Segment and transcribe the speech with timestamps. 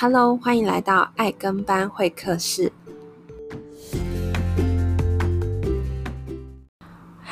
[0.00, 2.70] Hello，欢迎来到爱跟班会客室。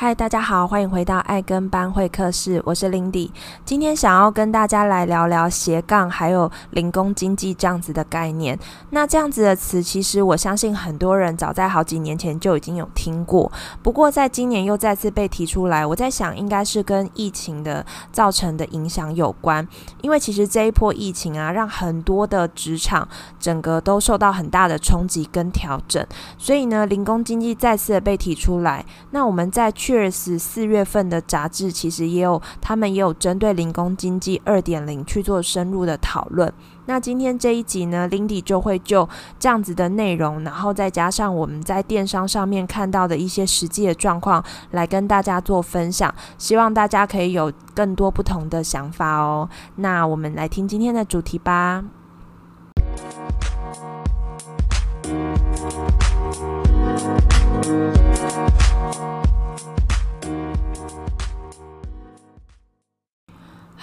[0.07, 3.29] 嗨，大家好，欢迎回到爱跟班会客室，我是 Lindy。
[3.65, 8.57] 今天想要跟大家来聊聊斜杠，还有零工经济这样子的概念。
[8.91, 13.51] 那这样子的词，其实我相信很多人早在好几年前就已经有听过，
[13.83, 15.85] 不过在今年又再次被提出来。
[15.85, 19.67] 我在想，应该是跟疫情的造成的影响有关，
[20.01, 23.05] 因为其实这一波疫情啊，让很多的职场
[23.37, 28.85] 整个都受到很大的冲击跟调整，所以呢，零工经济再次的被提出来。
[29.11, 36.53] 那我们在确实四月份的杂志其实也有，他们也有针对零工经济二点零去做深入的讨论。
[36.85, 44.41] 那今天这一集呢，Lindy 就会就这样子的内容，然后再加上我们在电商上面看到的一些实际的状况，
[44.71, 46.13] 来跟大家做分享。
[46.37, 49.49] 希望大家可以有更多不同的想法哦。
[49.75, 51.83] 那我们来听今天的主题吧。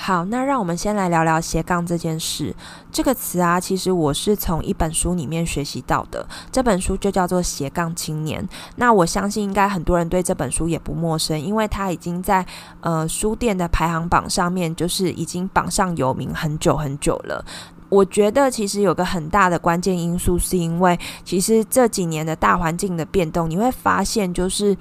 [0.07, 2.55] 好，那让我们先来聊聊斜杠这件事。
[2.93, 6.29] 这个词啊，其实我是从一本书里面学习到的。
[6.53, 8.43] 这本书就叫做《斜杠青年》。
[8.77, 12.45] 那我相信应该很多人对这本书也不陌生，因为它已经在
[12.83, 17.43] 呃书店的排行榜上面，就是已经榜上有名很久很久了。
[17.89, 24.77] 我觉得其实有个很大的关键因素，是因为其实这几年的大环境的变动，你会发现就是。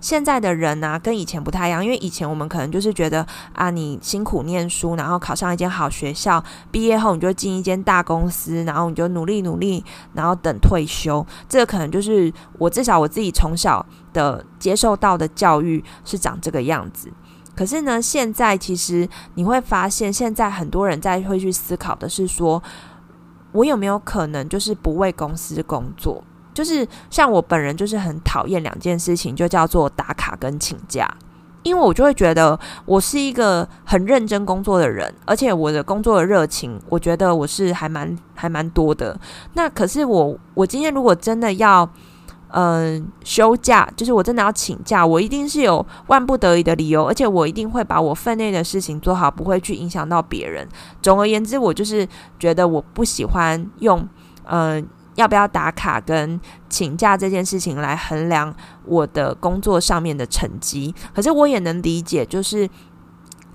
[0.00, 11.26] 现在的人啊，跟以前不太一样，因为以前我们可能就是觉得啊，你辛苦念书，然后考上一间好学校，毕业后你就进一间大公司，然后你就努力努力，然后等退休。
[11.48, 17.12] 这个可能就是我至少我自己从小的接受到的教育是长这个样子。
[17.56, 22.62] 可是呢，现在其实你会发现，现在很多人在会去思考的是说，
[23.50, 26.22] 我有没有可能就是不为公司工作？
[26.58, 31.08] 就是像我本人就是很讨厌两件事情，就叫做打卡跟请假，
[31.62, 39.16] 因为我就会觉得我是一个很认真工作的人，而且我的工作的热情，我觉得我是还蛮还蛮多的。
[39.52, 41.88] 那可是我我今天如果真的要
[42.50, 50.66] 嗯、休假，就是我真的要请假，我一定是有万不得已的理由，而且我一定会把我分内的事情做好，不会去影响到别人。
[51.00, 54.04] 总而言之，我就是觉得我不喜欢用
[54.46, 54.84] 嗯。
[55.18, 60.94] 要不要打卡跟请假这件事情来衡量我的工作上面的成绩？
[61.12, 62.70] 可是我也能理解，就是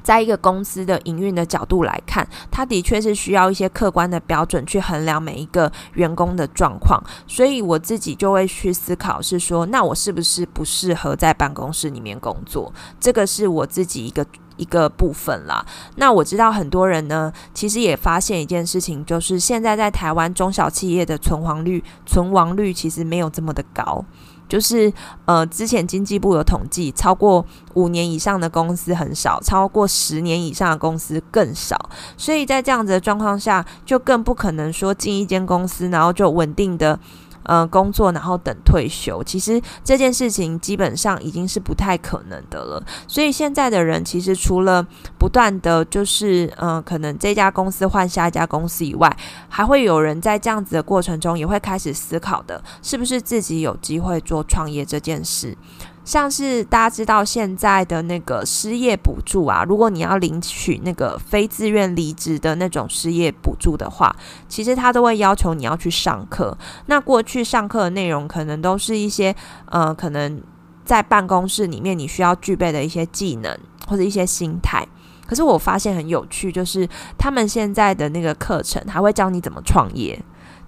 [0.03, 7.02] 在一个公司的营运的角度来看，它的确是需要一些客观的标准去衡量每一个员工的状况。
[7.25, 12.73] 所以我自己就会去思考，是说，那我是不是不适合在办公室里面工作？
[13.00, 14.25] 这个是我自己一个。
[14.58, 15.66] 一个部分啦，
[15.96, 24.03] 那我知道很多人呢，其实也发现一件事情，就是现在在台湾中小企业的存亡率，存亡率其实没有这么的高，
[24.47, 24.91] 就是
[25.25, 37.00] 呃，之前经济部有统计，超过五年以上的公司很少，超过十年以上的公司更少，所以在这样子的状况下，就更不可能说进一间公司，然后就稳定的。
[37.43, 42.83] 呃，工作然后等退休，其实这件事情基本上已经是不太可能的了。
[43.07, 44.85] 所以现在的人其实除了
[45.17, 49.15] 不断的就是，嗯，可能这家公司换下一家公司以外，
[49.49, 55.57] 还会有人在这样子的过程中也会开始思考的，是不是自己有机会做创业这件事。
[56.06, 64.14] 像是大家知道现在的那个失业补助啊，如果你要领取那个非自愿离职的那种失业补助的话，
[64.47, 66.58] 其实他都会要求你要去上课。
[66.88, 69.34] 那过去上课的内容可能都是一些
[69.68, 70.41] 呃，可能
[70.84, 74.85] 在办公室里面你需要具备的一些技能或者一些心态。
[75.25, 76.88] 可是我发现很有趣，就是
[77.18, 80.22] 他们现在的那个课程还会教你怎么创业。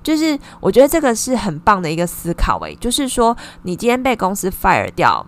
[0.06, 5.26] 就是我觉得这个是很棒的一个思考诶，就是说你今天被公司 fire 掉，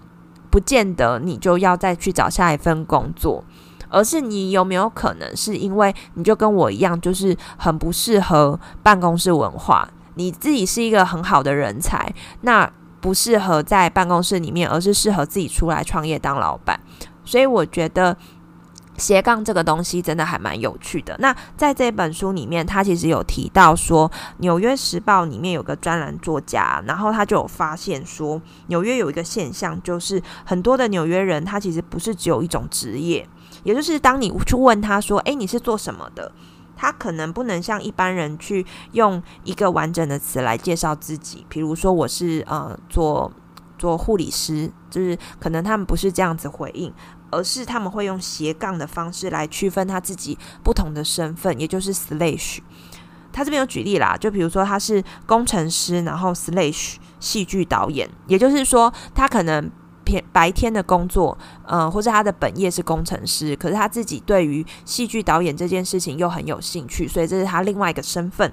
[0.51, 3.43] 不见得你就要再去找下一份工作，
[3.89, 12.71] 而是你有没有可能是因为你就跟我一样，就是很不适合办公室文化，你自己是一个很好的人才，那
[13.01, 16.79] 不适合在办公室里面，而是适合自己出来创业当老板，
[17.25, 18.15] 所以我觉得。
[18.97, 21.15] 斜杠这个东西真的还蛮有趣的。
[21.19, 33.27] 那在这本书里面，他其实有提到说，《纽约时报》里面有个专栏作家，然后他就有发现说，纽约有一个现象，就是很多的纽约人他其实不是只有一种职业，
[33.63, 36.31] 也就是当你去问他说：“诶，你是做什么的？”
[36.79, 43.31] 他可能不能像一般人去用一个完整的词来介绍自己，比如说我是呃做
[43.79, 46.93] 做护理师，就是可能他们不是这样子回应。
[47.31, 52.59] 而是他们会用斜杠的方式来区分他自己不同的身份，也就是 slash。
[53.31, 59.69] 他这边有举例啦，就比如说他是工程师，然后 slash 戏剧导演，也就是说他可能
[60.03, 68.51] 偏白天的工作，呃，或者他的本业是工程师，可是他自己对于戏剧导演这件事情又很有兴趣，所以这是他另外一个身份。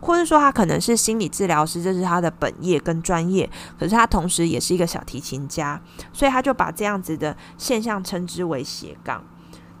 [0.00, 3.48] 或者说他可能是心理治疗师，这是他的本业跟专业，
[3.78, 5.80] 可是他同时也是一个小提琴家，
[6.12, 9.22] 所以他就把这样子的现象称之为斜杠。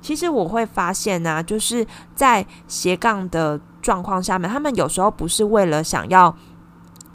[0.00, 6.34] 其实我会发现呢、就是在斜杠的状况下面，他们有时候不是为了想要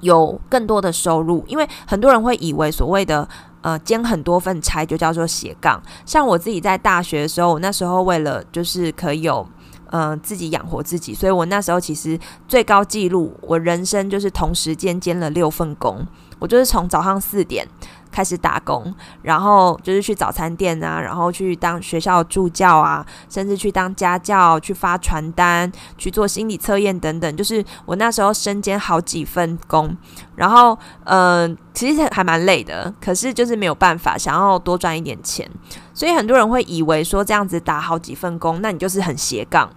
[0.01, 3.27] 有更多的收入，因为很多人会以为所谓的
[3.62, 5.81] 呃兼很多份差就叫做斜杠。
[6.06, 9.47] 像我自己在大学的时候，那时候为了就是可以有。
[9.92, 16.06] 嗯、呃，自己养活自己，所以我那时候其实最高纪录，我人生就是同时间兼了六份工。
[16.40, 17.68] 我就是从早上四点
[18.12, 18.92] 开始打工，
[19.22, 27.38] 然后就是去早餐店啊，然后去当学校助教啊，甚至去当家教，去发传单，去做心理测验等等。
[27.38, 29.96] 就是我那时候身兼好几份工，
[30.36, 35.48] 然后嗯、其实还蛮累的，可是就是没有办法，想要多赚一点钱，
[35.94, 39.70] 所以很多人会以为说这样子打好几份工，那你就是很斜杠。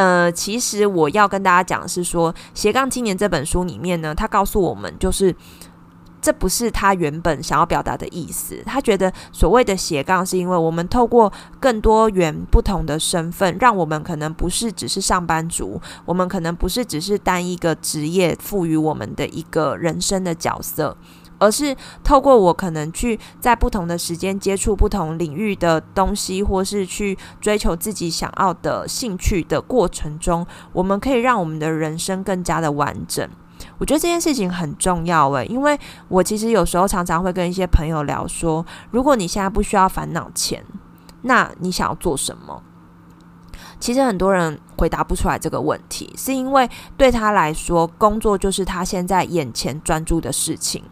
[0.00, 5.36] 呃，其实我要跟大家讲的是说，《斜杠青年》这本书里面呢，他告诉我们，就是
[6.22, 8.62] 这不是他原本想要表达的意思。
[8.64, 11.30] 他觉得所谓的斜杠，是因为我们透过
[11.60, 20.96] 更多元不同的身份，让我们可能不是只是上班族，我们可能不是只是单一个职业赋予我们的一个人生的角色。
[21.40, 33.28] 而是透过我可能去在不同的时间接触不同领域的东西，或是去追求自己想要的兴趣的过程中，我们可以让我们的人生更加的完整。
[33.78, 35.78] 我觉得这件事情很重要诶，因为
[36.08, 40.64] 我其实有时候常常会跟一些朋友聊说，如果你现在不需要烦恼钱，
[41.22, 42.62] 那你想要做什么？
[43.78, 50.82] 其实很多人回答不出来这个问题，是因为对他来说，工作就是他现在眼前专注的事情。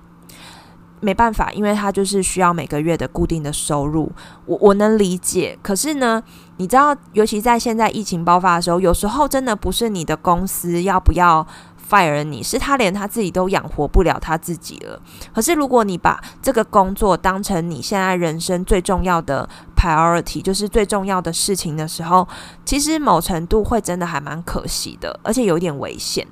[1.00, 4.10] 没办法，因为他就是需要每个月的固定的收入，
[4.46, 5.58] 我我能理解。
[5.62, 6.22] 可是呢，
[6.56, 11.46] 你知道，尤其在现在疫情爆发的时候，有时候真的不是你的公司要不要
[11.88, 15.00] fire 你，是他连他自己都养活不了他自己了。
[15.34, 22.26] 可是如果你把这个工作当成你现在人生最重要的 priority，就是最重要的事情的时候，
[22.64, 26.26] 其实某程度会真的还蛮可惜的，而且有点危险。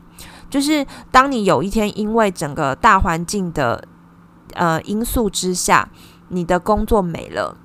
[0.48, 3.82] 就是当你有一天因为整个大环境的
[4.56, 5.88] 呃，因素之下，
[6.28, 7.56] 你的工作没了，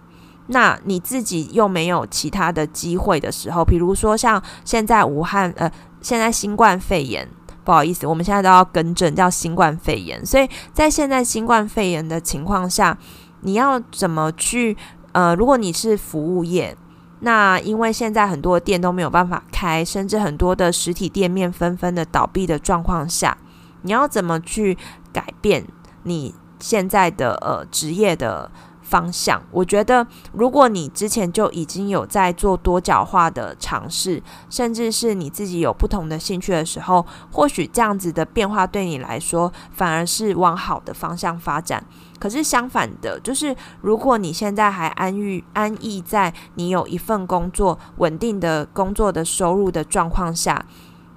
[0.47, 5.71] 那你自己又没有其他的机会的时候，比如说像现在武汉，呃，
[6.01, 7.27] 现在新冠肺炎，
[7.63, 10.25] 不好意思，我们现在都要更正，叫新冠肺炎。
[10.25, 12.97] 所以在现在新冠肺炎的情况下，
[13.41, 14.77] 你要怎么去？
[15.13, 16.77] 呃，如果你是服务业，
[17.19, 23.38] 那因为现在很多店都没有办法开，甚至很多的实体店面纷纷的倒闭的状况下，
[23.81, 24.77] 你要怎么去
[25.11, 25.67] 改变
[26.03, 26.33] 你？
[26.61, 28.49] 现在的呃职业的
[28.81, 41.81] 方向，我觉得如果你之前就已经有在做多角化的尝试，甚至是你自己有不同的兴趣的时候，或许这样子的变化对你来说反而是往好的方向发展。
[42.19, 50.65] 可是相反的，就是如果你现在还安于安逸在你有一份工作稳定的工作的收入的状况下，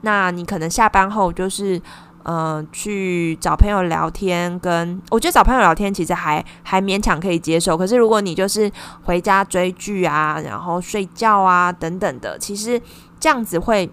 [0.03, 1.83] 那你可能下班后就是。
[2.25, 7.77] 嗯、去找朋友聊天跟，跟我觉得找朋友聊天其实还还勉强可以接受。
[7.77, 8.71] 可是如果你就是
[9.03, 12.81] 回家追剧啊，然后睡觉啊等等的，其实
[13.21, 13.91] 这样子会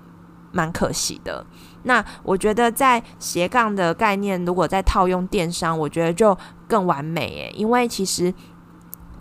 [0.51, 1.45] 蛮可惜的。
[1.83, 8.33] 那我觉得在斜杠的概念，如果再套用电商，我觉得就更完美诶，因为其实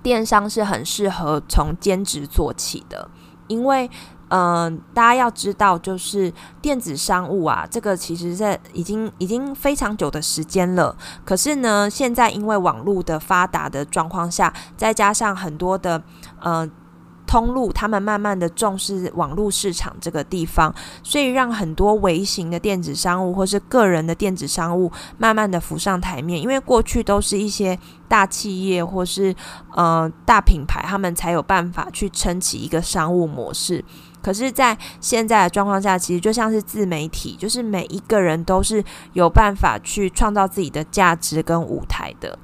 [0.02, 3.11] 电商是很适合从兼职做起的，
[3.49, 3.90] 因为。
[4.31, 6.33] 嗯、大家要知道，就是
[6.63, 10.97] 电子商务啊，这个其实在已经已经非常久的时间了。
[11.25, 16.01] 可是呢，现在因为网络的发达的状况下，再加上很多的
[16.41, 16.69] 呃
[17.27, 26.41] 通路，他们慢慢的重视网络市场这个地方，所以让很多微型的电子商务或是个人的电子商务慢慢的浮上台面。
[26.41, 29.35] 因为过去都是一些大企业或是
[29.75, 33.85] 呃大品牌，他们才有办法去撑起一个商务模式。
[34.23, 42.39] 可是，在现在的状况下，其实就像是自媒体，就是每一个人都是有办法去创造自己的价值跟舞台的。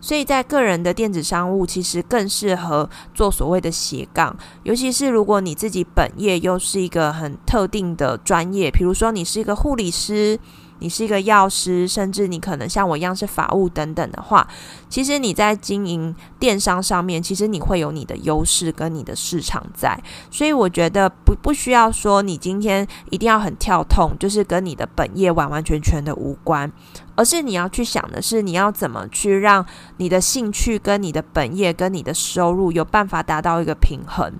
[0.00, 10.38] 所以在个人的电子商务，其实更适合做所谓的斜杠，尤其是如果你自己本业又是一个很特定的专业，比如说你是一个护理师，
[10.80, 14.46] 你是一个药师，甚至你可能像我一样是法务等等的话，
[14.88, 19.98] 其实你在经营电商上面，其实你会有你的优势跟你的市场在。
[20.30, 26.70] 所以我觉得不不需要说你今天一定要很跳痛，就是跟你的本业完完全全的无关，
[27.14, 29.64] 而是你要去想的是你要怎么去让
[29.96, 34.32] 你的兴趣跟你的本业跟你的收入有办法达到一个平衡。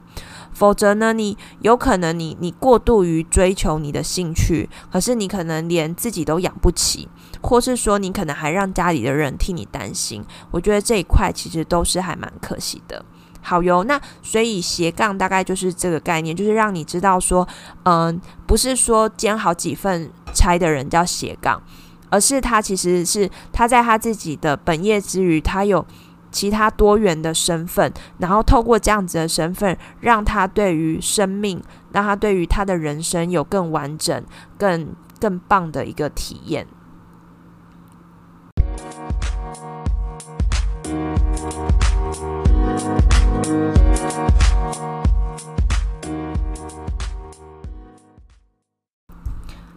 [0.52, 7.08] 否则呢，你有可能你你过度于追求你的兴趣，可是你可能连自己都养不起，
[7.40, 10.24] 或是说你可能还让家里的人替你担心。
[10.50, 13.04] 我觉得这一块其实都是还蛮可惜的。
[13.40, 17.46] 好哟，那所以斜杠大概就是这个概念，就是让你知道说，
[17.84, 21.62] 嗯，不是说兼好几份差的人叫斜杠，
[22.10, 25.86] 而是他其实是他在他自己的本业之余，他有。
[26.30, 34.24] 其他多元的身份，然后透过这样子的身份，让他对于生命，让他对于他的人生有更完整、
[34.58, 36.66] 更更棒的一个体验。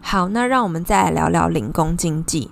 [0.00, 2.50] 好，那让我们再来聊聊零工经济。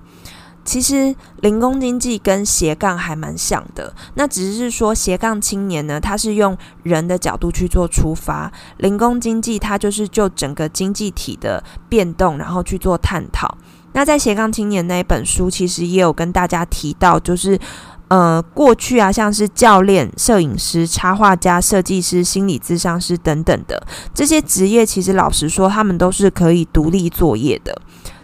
[0.71, 13.59] 其实零工经济跟斜杠还蛮像的，那只是说斜杠青年呢，他是用人的角度去做出发，零工经济它就是就整个经济体的变动，然后去做探讨。
[13.95, 17.59] 那在斜杠青年那一本书，其实也有跟大家提到，就是
[18.07, 23.85] 呃过去啊，像是教练、摄影师、插画家、设计师、心理咨商师等等的
[24.15, 27.77] 这些职业，其实老实说，他们都是可以独立作业的。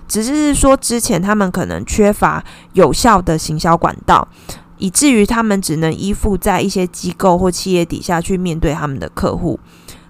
[0.09, 2.45] 只是说，之前他们可能缺乏
[2.75, 4.27] 有效的行销管道，
[4.79, 9.59] 以至于他们只能依附在一些机构或企业底下去面对他们的客户。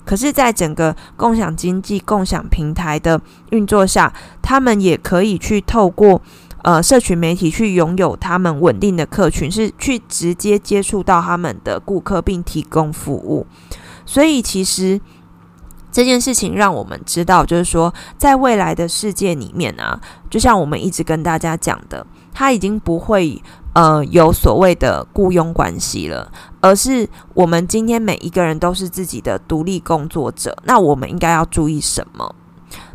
[0.04, 4.12] 可是，在整个共享经济、共享平台的运作下，
[4.42, 6.20] 他们也可以去透过
[6.62, 13.46] 呃社群媒体去拥有他们稳定的客群，是去直接接触到他们的顾客，并提供服务。
[14.04, 15.00] 所以，其实。
[15.96, 19.98] 这件事情让我们知道，就是说，在未来的世界里面啊，
[20.28, 30.54] 就像我们一直跟大家讲的，它已经不会呃有所谓的雇佣关系了，而是我们今天每一个人都是自己的独立工作者。
[30.64, 32.34] 那我们应该要注意什么？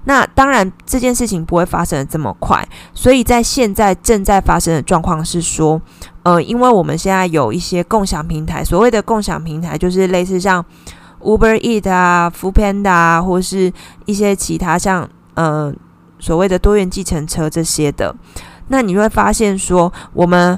[0.04, 5.82] 那当然，这件事情不会发生的这么快，所以在现在正在发生的状况是说，
[6.22, 10.64] 呃，因为我们现在有一些共享平台，所谓的共享平台就是类似像。
[11.22, 13.72] Uber Eat 啊，Foodpanda 啊，或是
[14.06, 15.74] 一些其他像呃
[16.20, 18.16] 所谓的多元计程车这些的，
[18.68, 20.58] 那你会发现说，我们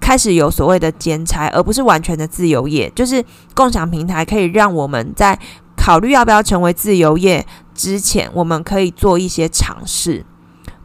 [0.00, 2.90] 开始有所谓的兼差，而不是完全的自由业。
[2.94, 5.38] 就是共享平台可以让我们在
[5.76, 10.24] 考虑要不要成为自由业之前，我们可以做一些尝试。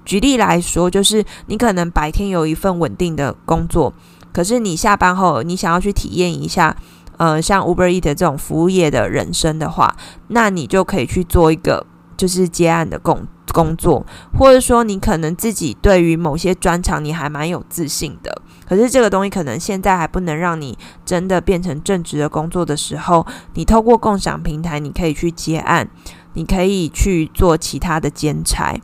[0.04, 3.94] 举例来说，就是你可能白天有一份稳定的工作，
[4.34, 6.76] 可是你下班后，你想要去体验一下。
[7.22, 9.96] 呃，像 Uber Eat 这种服务业的人生的话，
[10.30, 11.86] 那你就可以去做一个
[12.18, 14.04] 就是接案的工工作，
[14.40, 20.76] 或者说你可能自己对于某些专长你还蛮有自信的，可是这个东西可能现在还不能让你
[21.06, 23.24] 真的变成正职的工作的时候，
[23.54, 25.88] 你透过共享平台，你可以去接案，
[26.34, 28.76] 你可以去做其他的兼差。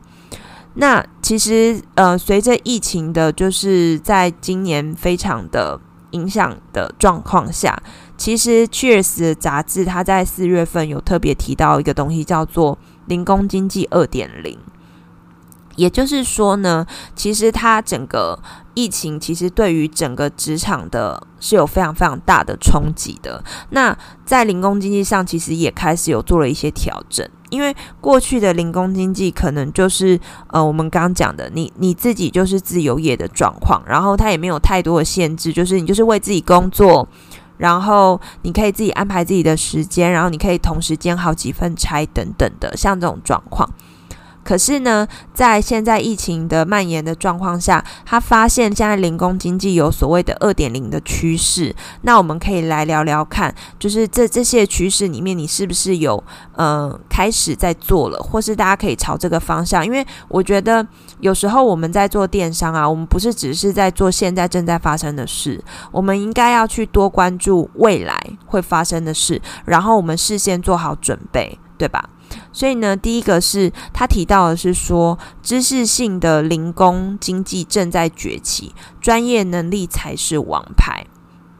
[0.74, 5.80] 那其实呃，随着疫情的，就是在今年非常的
[6.10, 7.80] 影响的状况下。
[8.16, 14.58] 其实，Cheers 杂志它在四月份有特别提到一个东西，叫做“零工经济二点零”。
[15.78, 18.38] 也就是说呢，其实它整个
[18.74, 23.42] 疫情其实对于整个职场的是有非常非常大的冲击的。
[23.70, 30.18] 那在零工经济上，其实也开始有做了一些调整，因为过去的零工经济可能就是
[30.48, 37.08] 呃，我们刚刚讲的，你你自己就是自由业的状况，然后它也没有太多的限制，就是你就是为自己工作。
[37.56, 43.68] 然后你可以自己安排自己的时间，然后你可以同时兼好几份差等等的，像这种状况。
[44.48, 51.76] 可是呢，在现在疫情的蔓延的状况下，他发现现在零工经济有所谓的二点零的趋势。
[52.00, 56.24] 那我们可以来聊聊看，就是这这些趋势里面，你是不是有
[56.54, 59.84] 呃开始在做了，或是大家可以朝这个方向？
[59.84, 60.86] 因为我觉得
[61.20, 65.62] 有时候我们在做电商啊，我们不是只是在做现在正在发生的事，
[65.92, 72.08] 我们应该要去多关注未来会发生的事，然后我们事先做好准备，对吧？
[72.58, 81.06] 所以呢，第一个是他提到的是说，知识性的零工经济正在崛起，专业能力才是王牌。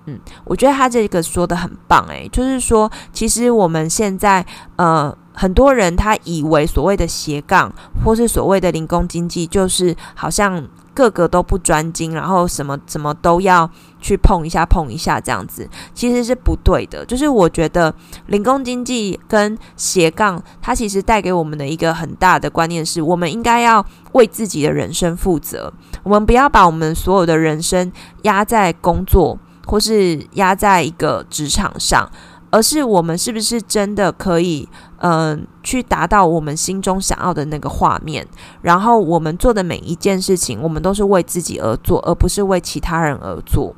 [0.08, 4.44] 嗯，我觉得他这个说的很棒，诶，就是说，其实我们现在，
[4.76, 7.70] 呃，很多人他以为所谓的斜杠
[8.02, 17.04] 或是所谓的零工经济，就是好像个个都不专精，然后什么什么都要去碰一下碰一下这样子，其实是不对的。
[17.04, 17.94] 就是我觉得
[18.28, 25.70] 零工经济跟斜杠，它其实带给我们的一个很大的观念是，我们应该要为自己的人生负责，
[26.02, 29.38] 我们不要把我们所有的人生压在工作。
[29.68, 32.10] 或是压在一个职场上，
[32.50, 34.66] 而是我们是不是真的可以，
[35.02, 38.26] 嗯、去达到我们心中想要的那个画面？
[38.62, 43.76] 然后我们做的每一件事情，我们都是为自己而做，而不是为其他人而做。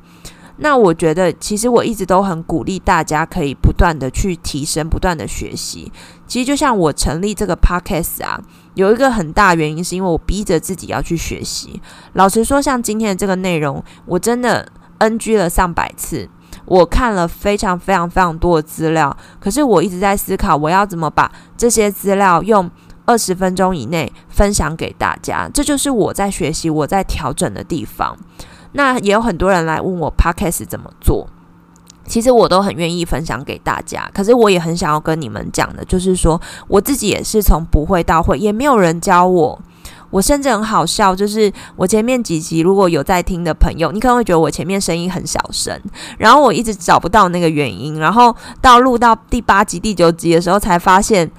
[0.63, 5.91] 那我觉得，其实我一直都很鼓励大家可以不断的去提升，不断的学习。
[6.25, 8.39] 其实就像我成立这个 podcast 啊，
[8.75, 11.81] 有一个很大原因是因为我逼着自己要去学习。
[12.13, 14.65] 老实说，像今天的这个内容，我真的。
[15.01, 16.29] NG 了上百次，
[16.65, 22.69] 我看了非常非常非常多的资料，可是我一直在思考，我要怎么把这些资料用
[23.05, 25.49] 二十分钟以内分享给大家。
[25.53, 28.15] 这就是我在学习、我在调整的地方。
[28.73, 31.27] 那也有很多人来问我 Podcast 怎么做，
[32.05, 34.09] 其实我都很愿意分享给大家。
[34.13, 39.59] 可是我也很想要跟你们讲的，就是说我自己也是从不会到会，也没有人教我。
[40.11, 45.75] 我甚至很好笑，就是我前面几集如果有在听的朋友，你可能会觉得我前面声音很小声，
[46.19, 51.31] 然后我一直找不到那个原因，然后到录到第八集、第九集的时候才发现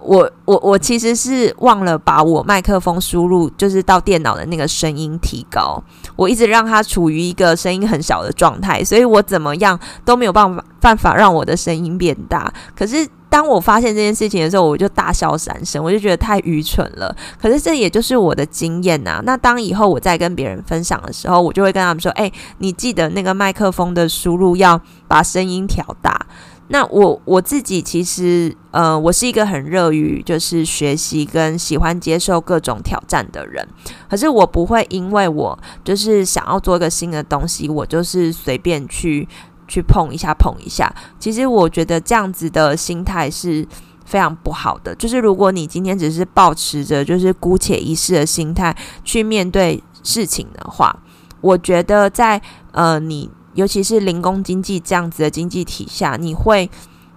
[0.00, 5.82] 我，我我其实是忘了把我麦克风输入，就是到电脑的那个声音提高，
[6.16, 13.06] 我一直让它处于一个声音很小的状态，所以我怎么样都没有办法办法让我的声音变大，可是。
[13.30, 17.16] 当我发现这件事情的时候，我就大笑三声，我就觉得太愚蠢了。
[17.40, 19.22] 可是这也就是我的经验呐。
[19.24, 26.26] 那当以后我再跟别人分享的时候，我就会跟他们说：“诶，你记得那个麦克风的输入要把声音调大。”
[26.72, 33.66] 那我我自己其实，呃，我是一个很热于就是学习跟喜欢接受各种挑战的人。
[34.08, 39.28] 可是我不会因为我就是想要做一个新的东西，我就是随便去。
[39.70, 40.92] 去碰一下，碰一下。
[41.18, 43.64] 其实我觉得这样子的心态是
[44.04, 44.94] 非常不好的。
[44.96, 50.94] 就是如果你今天只是抱持着就是姑且一试的心态去面对事情的话，
[51.40, 56.68] 我觉得在呃你尤其是零工经济这样子的经济体下，你会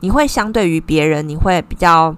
[0.01, 2.15] 你会相对于别人你会比较。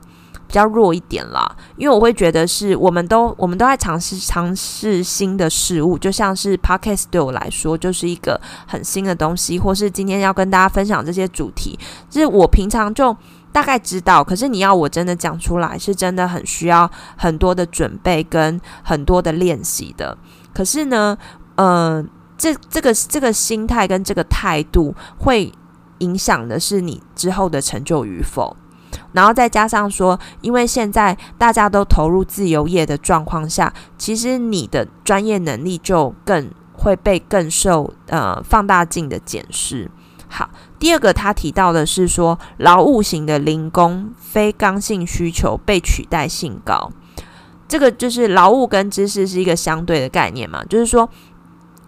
[0.56, 11.78] 比较弱一点啦，因为我会觉得是我们都我们都在尝试尝试新的事物，就像是 Podcast 对我来说就是一个很新的东西，或是今天要跟大家分享这些主题，
[12.10, 13.14] 就是我平常就
[13.52, 20.18] 大概知道，可是你要我真的讲出来，是真的很需要很多的准备跟很多的练习的。
[20.54, 21.18] 可是呢，
[21.56, 25.52] 嗯、这这个这个心态跟这个态度会
[25.98, 28.56] 影响的是你之后的成就与否。
[29.16, 39.90] 然后再加上说，因为现在大家都投入自由业的状况下，其实你的专业能力就更会被更受呃放大镜的检视。
[40.28, 46.92] 好，第二个他提到的是说，劳务型的零工非刚性需求被取代性高，
[47.68, 51.10] 这个就是劳务跟知识是一个相对的概念嘛，就是说。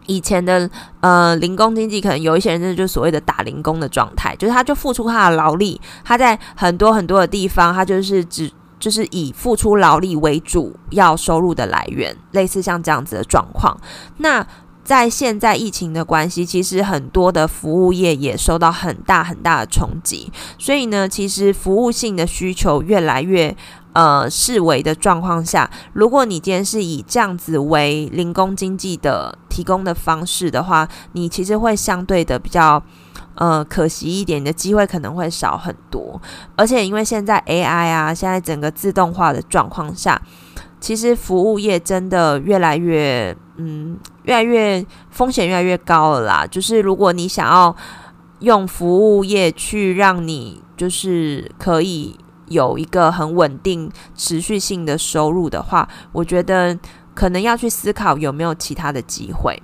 [0.08, 0.70] 以前的
[1.02, 13.78] 呃零工经济，可能有一些人真的就是所谓的打零工的状态，就是他就付出他的劳力，他在很多很多的地方，他就是只就是以付出劳力为主要收入的来源，类似像这样子的状况。
[14.18, 14.46] 那
[14.84, 23.56] 在现在疫情的关系，其实很多的服务业也受到很大很大的冲击，所以呢，其实服务性的需求越来越。
[23.98, 32.80] 呃，视为的状况下，如果你今天是以这样子为零工经济的提供的方式的话，你其实会相对的比较
[33.34, 36.22] 呃可惜一点，你的机会可能会少很多。
[36.56, 40.22] 而且因为现在 AI 啊，现在整个自动化的状况下，
[40.80, 46.46] 其实服务业真的越来越嗯，越来越风险越来越高了啦。
[46.46, 47.76] 就是如果你想要
[48.42, 52.16] 用服务业去让你就是可以。
[52.48, 56.78] 有一个很稳定、持续性的收入的话，我觉得
[57.14, 59.62] 可能要去思考有没有其他的机会。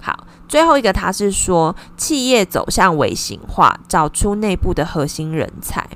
[0.00, 5.88] 好，最后一个他是说，企业走向微型化，找出内部的核心人才。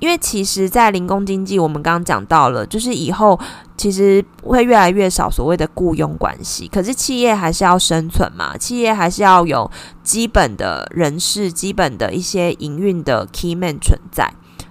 [0.00, 3.38] 因为其实，在零工经济，我们刚刚讲到了，就是以后
[3.76, 6.68] 其实会越来越少所谓的雇佣关系。
[6.68, 9.70] 可是企业还是要生存嘛，企业还是要有
[10.02, 14.30] 基本的人事、基本的一些营运的 key man 存在。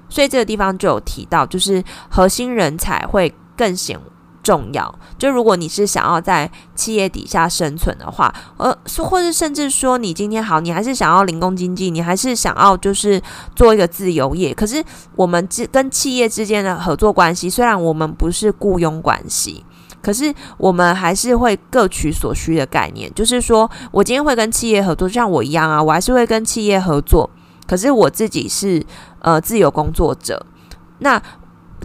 [0.10, 4.00] 所以这个地方就有提到，就是核心人才会更显
[4.42, 4.94] 重要。
[5.18, 13.22] 就如果你是想要在企业底下生存的话，呃，或者甚至说你今天好，你还是想要零工经济，你还是想要就是
[13.56, 14.54] 做一个自由业。
[14.54, 14.84] 可是
[15.16, 19.66] 我们之跟企业之间的合作关系，虽然我们不是雇佣关系，
[20.02, 23.10] 可是我们还是会各取所需的概念。
[23.16, 27.30] 就是说我今天会跟企业合作，就像我一样啊，我还是会跟企业合作。
[27.68, 28.86] 可是我自己是
[29.20, 30.46] 呃自由工作者，
[31.00, 31.22] 那。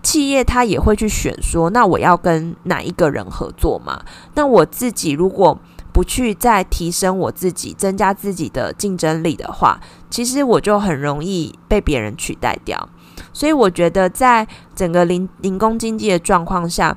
[0.00, 4.00] 企业他也会去选说，那我要跟哪一个人合作嘛？
[4.34, 5.58] 那我自己如果
[5.92, 12.88] 不去再提升我自己，增加自己的竞争力的话，其实我就很容易被别人取代掉。
[13.32, 16.96] 所以我觉得，在整个零零工经济的状况下，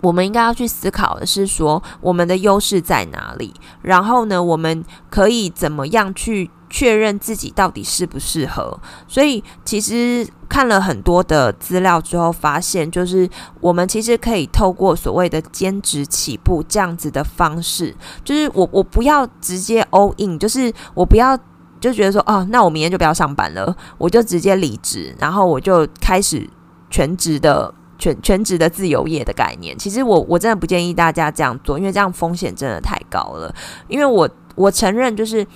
[0.00, 3.52] 我们应该要去思考的是说，我们的优势在哪里？
[3.82, 6.50] 然后呢，我们可以怎么样去？
[6.68, 13.28] 确认自己到底适不适合，所以其实看了很多的资料之后，发现就是
[13.60, 21.38] 我们其实可以透过所谓的兼职起步这样子的方式，就是我我不要直接 all in，就是我不要
[21.80, 26.50] 就觉得说哦，那我明天就不要上班了，我就直接离职，然后我就开始
[26.90, 29.78] 全职的全全职的自由业的概念。
[29.78, 33.54] 其实我我真的不建议大家这样做，因为这样风险真的太高了。
[33.86, 35.46] 因为我我承认就是。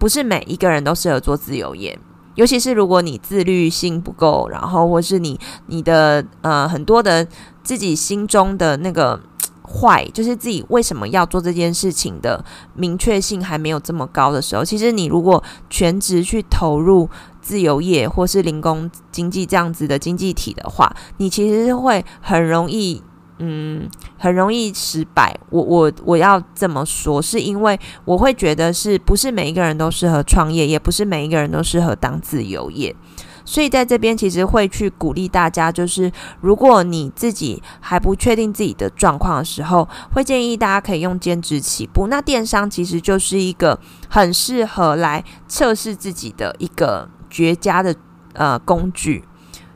[0.00, 1.96] 不是每一个人都适合做自由业，
[2.34, 7.26] 尤其是如果你自律性不够，然后或是你你的呃很多的
[7.62, 9.20] 自己心中的那个
[9.62, 12.42] 坏，就是自己为什么要做这件事情的
[12.74, 17.06] 明确性还没有这么高的时候，其实你如果全职去投入
[17.42, 23.02] 自由业或是零工经济这样子的经济体的话，你其实会很容易。
[23.42, 25.34] 嗯，很容易失败。
[25.48, 32.94] 我我我要这么说，是因为我会觉得是不是每一个人都适合创业，也不是每一个人都适合当自由业。
[33.42, 42.06] 所以在这边其实会去鼓励大家，就是如果你自己还不确定自己的状况的时候，会建议大家可以用兼职起步。
[42.08, 47.96] 那电商其实就是一个很适合来测试自己的一个绝佳的
[48.34, 49.24] 呃工具。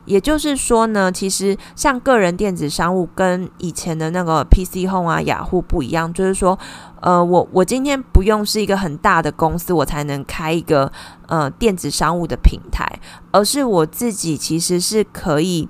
[0.05, 6.57] 也就是说呢，其实像个人电子商务跟以前的那个 PC Home 啊、雅虎不一样，就是说，
[7.01, 10.91] 呃，我我今天不用是一个很大的公司，我才能开一个
[11.27, 12.87] 呃电子商务的平台，
[13.31, 15.67] 而是我自己其实是可以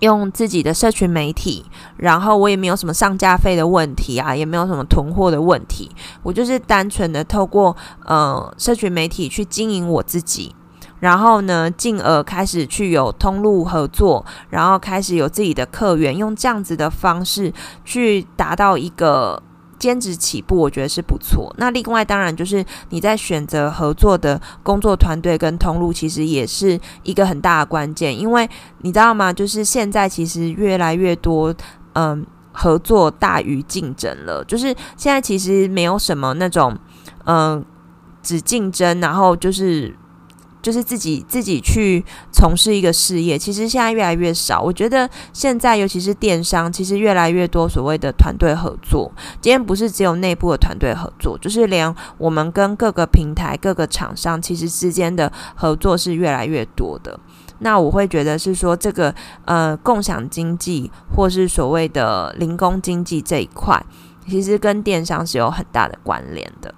[0.00, 1.64] 用自己的社群媒体，
[1.96, 5.90] 然后我也没有什么上架费的问题啊，也没有什么囤货的问题，
[6.22, 10.54] 我就是单纯的透过呃社群媒体去经营我自己。
[11.00, 17.52] 然后呢，进而开始去有通路合作，然后开始有自己的客源，用这样子的方式
[17.84, 19.42] 去达到一个
[19.78, 21.50] 兼职起步，我觉得是不错。
[21.56, 28.46] 那另外当然就是你在选择合作的工作团队跟通路，其实也是一个很大的关键，因为
[28.82, 29.32] 你知道吗？
[29.32, 31.54] 就是现在其实越来越多，
[31.94, 34.44] 嗯，合作大于竞争了。
[34.44, 34.66] 就是
[34.98, 36.76] 现在其实没有什么那种，
[37.24, 37.64] 嗯，
[38.22, 39.96] 只竞争，然后就是。
[40.62, 44.60] 就是自己自己去从事一个事业，其实现在越来越少。
[44.60, 49.10] 我觉得现在尤其是电商，其实越来越多所谓的团队合作。
[49.40, 57.18] 今天不是只有内部的团队合作，就是连我们跟各个平台、各个厂商，其实之间的合作是越来越多的。
[57.60, 63.82] 那我会觉得是说，这个呃共享经济，或是所谓的零工经济这一块，
[64.26, 66.74] 其实跟电商是有很大的关联的。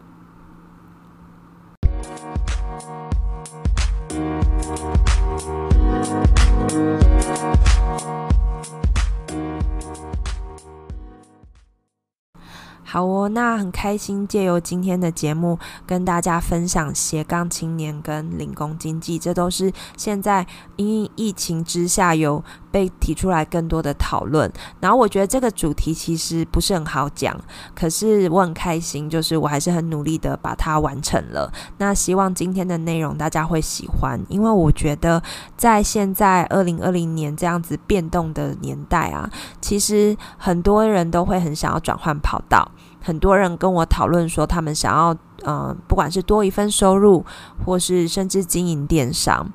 [12.93, 24.53] 好哦，那很开心借由今天的节目跟大家分享斜杠青年跟零工经济，这都是现在因疫情之下有被提出来更多的讨论。
[24.79, 27.35] 然后我觉得这个主题其实不是很好讲，
[27.75, 31.51] 可是我很开心，就是我还是很努力的把它完成了。
[31.79, 35.23] 那希望今天的内容大家会喜欢，因为我觉得
[35.57, 39.31] 在现在二零二零年这样子变动的年代啊，
[39.63, 42.71] 其实很多人都会很想要转换跑道。
[43.03, 47.25] 很多人跟我讨论说，他们想要，呃，不管是多一份收入，
[47.65, 49.51] 或是甚至经营电商。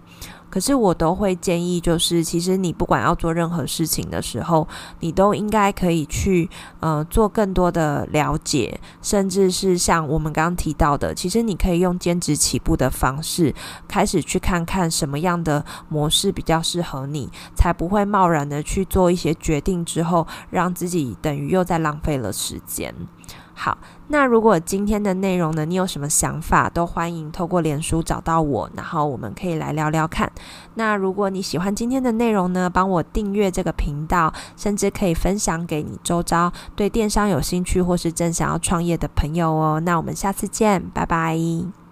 [0.49, 4.67] 可是我都会建议，就是其实你不管要做任何事情的时候，
[5.01, 13.53] 你都应该可以去，呃，做更多的了解，甚至是像我们刚刚提到的，其实你可以用兼职起步的方式，
[13.88, 22.93] 开始去看看什么样的模式比较适合你，才不会贸然的去做一些决定之后，让自己等于又在浪费了时间。
[23.60, 23.76] 好，
[24.10, 30.32] 那如果今天的内容呢，你有什么想法，都欢迎透过脸书找到我，然后我们可以来聊聊看。
[30.76, 39.80] 那如果你喜欢今天的内容呢，帮我订阅这个频道，甚至可以分享给你周遭对电商有兴趣或是正想要创业的朋友哦。
[39.80, 41.87] 那我们下次见，拜拜。